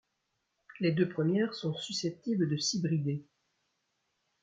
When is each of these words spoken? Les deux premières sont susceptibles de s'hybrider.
Les 0.79 0.91
deux 0.93 1.07
premières 1.07 1.53
sont 1.53 1.75
susceptibles 1.75 2.49
de 2.49 2.57
s'hybrider. 2.57 3.23